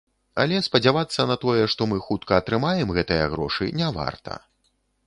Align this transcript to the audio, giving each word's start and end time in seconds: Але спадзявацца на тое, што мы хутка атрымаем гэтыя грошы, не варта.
Але 0.43 0.61
спадзявацца 0.67 1.25
на 1.31 1.35
тое, 1.43 1.63
што 1.75 1.89
мы 1.91 2.01
хутка 2.07 2.41
атрымаем 2.45 2.89
гэтыя 2.99 3.31
грошы, 3.37 3.71
не 3.85 3.95
варта. 4.01 4.43